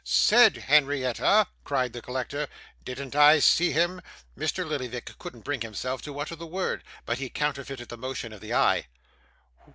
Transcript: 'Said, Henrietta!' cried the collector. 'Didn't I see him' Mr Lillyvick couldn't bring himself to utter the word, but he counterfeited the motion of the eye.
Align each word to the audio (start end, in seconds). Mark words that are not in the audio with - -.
'Said, 0.03 0.57
Henrietta!' 0.57 1.45
cried 1.63 1.93
the 1.93 2.01
collector. 2.01 2.47
'Didn't 2.83 3.15
I 3.15 3.37
see 3.37 3.71
him' 3.71 4.01
Mr 4.35 4.67
Lillyvick 4.67 5.15
couldn't 5.19 5.43
bring 5.45 5.61
himself 5.61 6.01
to 6.01 6.19
utter 6.19 6.35
the 6.35 6.47
word, 6.47 6.83
but 7.05 7.19
he 7.19 7.29
counterfeited 7.29 7.89
the 7.89 7.97
motion 7.97 8.33
of 8.33 8.41
the 8.41 8.51
eye. 8.51 8.87